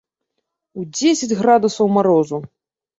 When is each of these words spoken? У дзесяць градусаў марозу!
У 0.79 0.87
дзесяць 1.01 1.37
градусаў 1.45 1.95
марозу! 1.99 2.45